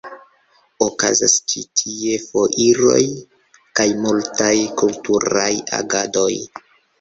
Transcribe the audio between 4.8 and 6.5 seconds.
kulturaj agadoj.